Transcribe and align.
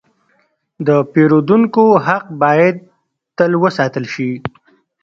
د 0.87 0.89
پیرودونکو 1.11 1.85
حق 2.05 2.25
باید 2.41 2.75
تل 3.37 3.51
وساتل 3.63 4.05
شي. 4.13 4.31